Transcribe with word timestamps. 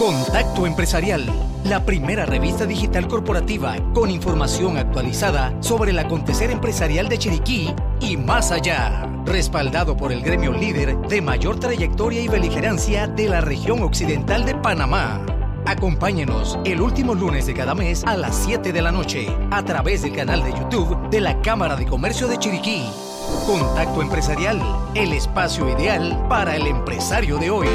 Contacto 0.00 0.66
Empresarial, 0.66 1.26
la 1.62 1.84
primera 1.84 2.24
revista 2.24 2.64
digital 2.64 3.06
corporativa 3.06 3.76
con 3.92 4.10
información 4.10 4.78
actualizada 4.78 5.52
sobre 5.60 5.90
el 5.90 5.98
acontecer 5.98 6.50
empresarial 6.50 7.10
de 7.10 7.18
Chiriquí 7.18 7.74
y 8.00 8.16
más 8.16 8.50
allá. 8.50 9.06
Respaldado 9.26 9.98
por 9.98 10.10
el 10.10 10.22
gremio 10.22 10.54
líder 10.54 10.96
de 11.02 11.20
mayor 11.20 11.60
trayectoria 11.60 12.22
y 12.22 12.28
beligerancia 12.28 13.08
de 13.08 13.28
la 13.28 13.42
región 13.42 13.82
occidental 13.82 14.46
de 14.46 14.54
Panamá. 14.54 15.20
Acompáñenos 15.66 16.58
el 16.64 16.80
último 16.80 17.14
lunes 17.14 17.44
de 17.44 17.52
cada 17.52 17.74
mes 17.74 18.02
a 18.04 18.16
las 18.16 18.34
7 18.36 18.72
de 18.72 18.80
la 18.80 18.92
noche 18.92 19.26
a 19.50 19.62
través 19.66 20.00
del 20.00 20.14
canal 20.14 20.42
de 20.42 20.52
YouTube 20.52 21.10
de 21.10 21.20
la 21.20 21.42
Cámara 21.42 21.76
de 21.76 21.84
Comercio 21.84 22.26
de 22.26 22.38
Chiriquí. 22.38 22.86
Contacto 23.46 24.00
Empresarial, 24.00 24.62
el 24.94 25.12
espacio 25.12 25.68
ideal 25.68 26.24
para 26.26 26.56
el 26.56 26.66
empresario 26.68 27.36
de 27.36 27.50
hoy. 27.50 27.68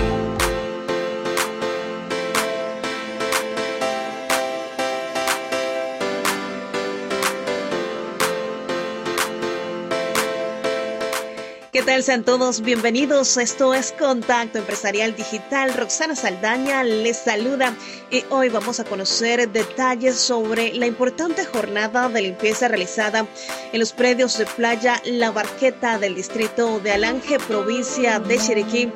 ¿Qué 11.76 11.84
tal? 11.84 12.04
Sean 12.04 12.24
todos 12.24 12.62
bienvenidos. 12.62 13.36
Esto 13.36 13.74
es 13.74 13.92
Contacto 13.92 14.60
Empresarial 14.60 15.14
Digital. 15.14 15.74
Roxana 15.74 16.16
Saldaña 16.16 16.86
les 16.86 17.18
saluda 17.18 17.76
y 18.10 18.24
hoy 18.30 18.48
vamos 18.48 18.80
a 18.80 18.86
conocer 18.86 19.50
detalles 19.50 20.16
sobre 20.16 20.74
la 20.74 20.86
importante 20.86 21.44
jornada 21.44 22.08
de 22.08 22.22
limpieza 22.22 22.70
realizada 22.70 23.28
en 23.74 23.80
los 23.82 23.92
predios 23.92 24.38
de 24.38 24.46
playa 24.46 25.02
La 25.04 25.32
Barqueta 25.32 26.00
del 26.00 26.16
distrito 26.16 26.80
de 26.80 26.92
Alange, 26.92 27.40
provincia 27.40 28.22
de 28.22 28.38
Chiriquí 28.38 28.90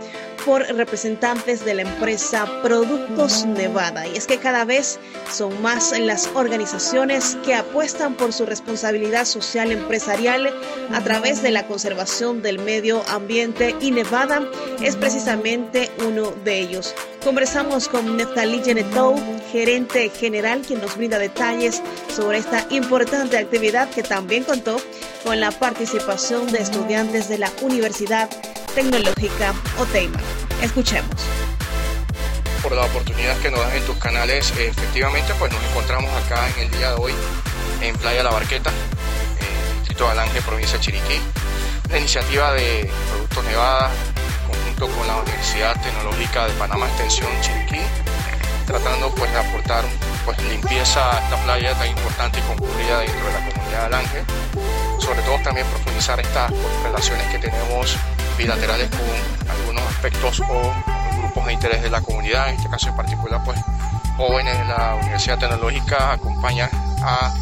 por 0.45 0.61
representantes 0.61 1.65
de 1.65 1.73
la 1.73 1.81
empresa 1.81 2.47
Productos 2.63 3.45
Nevada. 3.45 4.07
Y 4.07 4.15
es 4.15 4.25
que 4.25 4.37
cada 4.37 4.63
vez 4.63 4.97
son 5.29 5.61
más 5.61 5.97
las 5.99 6.29
organizaciones 6.33 7.37
que 7.43 7.55
apuestan 7.55 8.15
por 8.15 8.31
su 8.31 8.45
responsabilidad 8.45 9.25
social 9.25 9.69
empresarial 9.69 10.53
a 10.93 11.03
través 11.03 11.43
de 11.43 11.51
la 11.51 11.67
conservación 11.67 12.41
del 12.41 12.57
medio 12.57 12.68
ambiente 13.07 13.75
y 13.81 13.91
Nevada 13.91 14.41
es 14.81 14.95
precisamente 14.95 15.89
uno 16.05 16.31
de 16.43 16.59
ellos. 16.59 16.93
Conversamos 17.23 17.87
con 17.87 18.15
Neftali 18.15 18.61
Genetou, 18.63 19.15
gerente 19.51 20.09
general, 20.09 20.61
quien 20.65 20.79
nos 20.79 20.95
brinda 20.95 21.17
detalles 21.17 21.81
sobre 22.15 22.37
esta 22.37 22.67
importante 22.69 23.37
actividad 23.37 23.89
que 23.89 24.03
también 24.03 24.43
contó 24.43 24.77
con 25.23 25.39
la 25.39 25.51
participación 25.51 26.51
de 26.51 26.59
estudiantes 26.59 27.27
de 27.27 27.39
la 27.39 27.51
Universidad 27.61 28.29
Tecnológica 28.75 29.53
Oteima. 29.79 30.19
Escuchemos. 30.61 31.09
Por 32.61 32.73
la 32.73 32.85
oportunidad 32.85 33.37
que 33.39 33.49
nos 33.49 33.61
das 33.61 33.73
en 33.73 33.83
tus 33.83 33.97
canales, 33.97 34.53
efectivamente, 34.59 35.33
pues 35.39 35.51
nos 35.51 35.63
encontramos 35.63 36.11
acá 36.23 36.47
en 36.55 36.65
el 36.65 36.71
día 36.77 36.91
de 36.91 37.01
hoy 37.01 37.13
en 37.81 37.95
Playa 37.97 38.23
La 38.23 38.31
Barqueta, 38.31 38.71
distrito 39.99 40.05
de 40.05 40.11
Alange, 40.11 40.41
provincia 40.41 40.77
de 40.77 40.83
Chiriquí. 40.83 41.21
Una 41.89 41.97
iniciativa 41.97 42.53
de 42.53 42.89
Productos 43.09 43.43
Nevada, 43.43 43.89
conjunto 44.47 44.87
con 44.97 45.07
la 45.07 45.17
Universidad 45.17 45.81
Tecnológica 45.81 46.47
de 46.47 46.53
Panamá 46.53 46.87
Extensión 46.87 47.29
Chiriquí, 47.41 47.81
tratando 48.65 49.13
pues 49.15 49.31
de 49.31 49.39
aportar 49.39 49.83
pues 50.23 50.41
limpieza 50.43 51.11
a 51.11 51.19
esta 51.19 51.43
playa 51.43 51.73
tan 51.73 51.89
importante 51.89 52.39
y 52.39 52.41
concurrida 52.43 52.99
dentro 52.99 53.25
de 53.25 53.33
la 53.33 53.51
comunidad 53.51 53.79
de 53.79 53.85
Alange. 53.85 54.23
Sobre 54.99 55.21
todo 55.23 55.37
también 55.43 55.67
profundizar 55.67 56.19
estas 56.19 56.51
relaciones 56.83 57.27
que 57.27 57.39
tenemos 57.39 57.97
bilaterales 58.37 58.89
con 58.89 59.51
algunos 59.51 59.83
aspectos 59.83 60.39
o 60.47 60.73
grupos 61.19 61.45
de 61.45 61.53
interés 61.53 61.81
de 61.81 61.89
la 61.89 62.01
comunidad, 62.01 62.49
en 62.49 62.55
este 62.55 62.69
caso 62.69 62.87
en 62.87 62.95
particular 62.95 63.41
pues 63.43 63.59
jóvenes 64.15 64.57
de 64.57 64.65
la 64.65 64.95
Universidad 64.95 65.39
Tecnológica 65.39 66.13
acompañan 66.13 66.69
a 67.01 67.33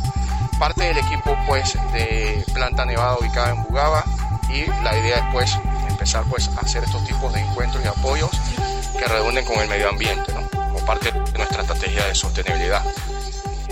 parte 0.60 0.84
del 0.84 0.98
equipo 0.98 1.38
pues 1.46 1.78
de 1.94 2.44
planta 2.54 2.86
nevada 2.86 3.18
ubicada 3.18 3.52
en 3.52 3.64
Bugaba 3.64 4.04
y 4.50 4.66
la 4.84 4.98
idea 4.98 5.18
es 5.18 5.24
pues 5.32 5.60
empezar 5.90 6.24
pues 6.30 6.50
a 6.58 6.62
hacer 6.62 6.84
estos 6.84 7.04
tipos 7.06 7.34
de 7.34 7.42
encuentros 7.42 7.84
y 7.84 7.88
apoyos 7.88 8.32
que 8.98 9.06
redunden 9.06 9.46
con 9.46 9.60
el 9.60 9.68
medio 9.68 9.90
ambiente, 9.90 10.34
como 10.52 10.80
parte 10.86 11.12
de 11.12 11.38
nuestra 11.38 11.62
estrategia 11.62 12.06
de 12.06 12.16
sostenibilidad. 12.16 12.84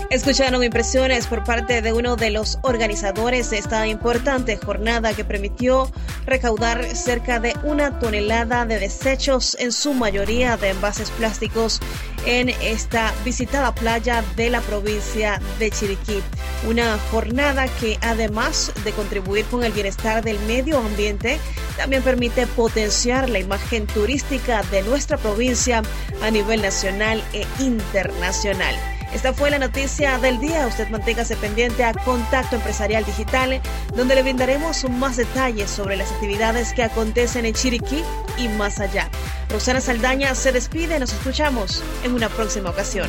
Escucharon 0.08 0.62
impresiones 0.62 1.26
por 1.26 1.42
parte 1.42 1.82
de 1.82 1.92
uno 1.92 2.14
de 2.14 2.30
los 2.30 2.58
organizadores 2.62 3.50
de 3.50 3.58
esta 3.58 3.88
importante 3.88 4.56
jornada 4.56 5.12
que 5.14 5.24
permitió 5.24 5.90
recaudar 6.26 6.84
cerca 6.94 7.40
de 7.40 7.56
una 7.64 7.98
tonelada 7.98 8.64
de 8.66 8.78
desechos, 8.78 9.56
en 9.58 9.72
su 9.72 9.94
mayoría 9.94 10.56
de 10.56 10.70
envases 10.70 11.10
plásticos, 11.10 11.80
en 12.24 12.50
esta 12.50 13.12
visitada 13.24 13.74
playa 13.74 14.22
de 14.36 14.48
la 14.48 14.60
provincia 14.60 15.40
de 15.58 15.72
Chiriquí. 15.72 16.22
Una 16.68 16.98
jornada 17.10 17.66
que 17.80 17.98
además 18.00 18.72
de 18.84 18.92
contribuir 18.92 19.44
con 19.46 19.64
el 19.64 19.72
bienestar 19.72 20.22
del 20.22 20.38
medio 20.40 20.78
ambiente, 20.78 21.38
también 21.76 22.02
permite 22.04 22.46
potenciar 22.46 23.28
la 23.28 23.40
imagen 23.40 23.88
turística 23.88 24.62
de 24.70 24.82
nuestra 24.82 25.18
provincia 25.18 25.82
a 26.22 26.30
nivel 26.30 26.62
nacional 26.62 27.22
e 27.32 27.44
internacional. 27.58 28.95
Esta 29.16 29.32
fue 29.32 29.50
la 29.50 29.58
noticia 29.58 30.18
del 30.18 30.38
día. 30.40 30.66
Usted 30.66 30.90
manténgase 30.90 31.36
pendiente 31.36 31.82
a 31.84 31.94
Contacto 31.94 32.56
Empresarial 32.56 33.02
Digital, 33.02 33.62
donde 33.94 34.14
le 34.14 34.22
brindaremos 34.22 34.84
más 34.90 35.16
detalles 35.16 35.70
sobre 35.70 35.96
las 35.96 36.12
actividades 36.12 36.74
que 36.74 36.82
acontecen 36.82 37.46
en 37.46 37.54
Chiriquí 37.54 38.04
y 38.36 38.48
más 38.48 38.78
allá. 38.78 39.08
Rosana 39.48 39.80
Saldaña 39.80 40.34
se 40.34 40.52
despide. 40.52 40.98
Nos 40.98 41.14
escuchamos 41.14 41.82
en 42.04 42.12
una 42.12 42.28
próxima 42.28 42.68
ocasión. 42.68 43.08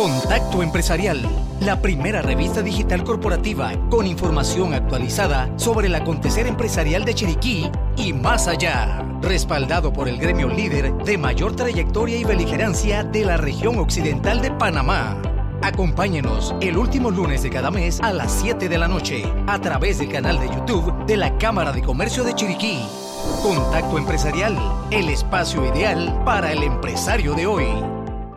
Contacto 0.00 0.62
Empresarial, 0.62 1.20
la 1.60 1.82
primera 1.82 2.22
revista 2.22 2.62
digital 2.62 3.04
corporativa 3.04 3.74
con 3.90 4.06
información 4.06 4.72
actualizada 4.72 5.52
sobre 5.56 5.88
el 5.88 5.94
acontecer 5.94 6.46
empresarial 6.46 7.04
de 7.04 7.12
Chiriquí 7.12 7.70
y 7.98 8.14
más 8.14 8.48
allá. 8.48 9.04
Respaldado 9.20 9.92
por 9.92 10.08
el 10.08 10.16
gremio 10.16 10.48
líder 10.48 10.94
de 11.04 11.18
mayor 11.18 11.54
trayectoria 11.54 12.16
y 12.16 12.24
beligerancia 12.24 13.04
de 13.04 13.26
la 13.26 13.36
región 13.36 13.78
occidental 13.78 14.40
de 14.40 14.50
Panamá. 14.52 15.20
Acompáñenos 15.60 16.54
el 16.62 16.78
último 16.78 17.10
lunes 17.10 17.42
de 17.42 17.50
cada 17.50 17.70
mes 17.70 18.00
a 18.00 18.14
las 18.14 18.32
7 18.32 18.70
de 18.70 18.78
la 18.78 18.88
noche 18.88 19.30
a 19.46 19.58
través 19.60 19.98
del 19.98 20.08
canal 20.08 20.40
de 20.40 20.48
YouTube 20.48 21.04
de 21.04 21.18
la 21.18 21.36
Cámara 21.36 21.72
de 21.72 21.82
Comercio 21.82 22.24
de 22.24 22.34
Chiriquí. 22.34 22.80
Contacto 23.42 23.98
Empresarial, 23.98 24.56
el 24.90 25.10
espacio 25.10 25.62
ideal 25.66 26.22
para 26.24 26.52
el 26.52 26.62
empresario 26.62 27.34
de 27.34 27.46
hoy. 27.46 27.99